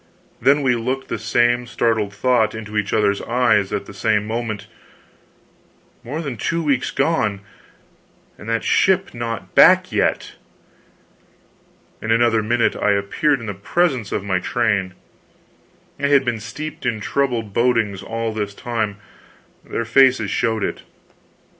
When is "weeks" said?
6.63-6.89